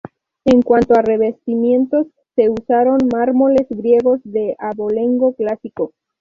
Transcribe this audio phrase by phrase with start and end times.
[0.45, 5.93] En cuanto a revestimientos, se usaron mármoles griegos, de abolengo clásico.